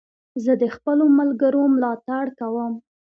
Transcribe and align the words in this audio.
زه 0.43 0.53
د 0.61 0.63
خپلو 0.75 1.05
ملګرو 1.19 1.63
ملاتړ 1.75 2.25
کوم. 2.39 2.73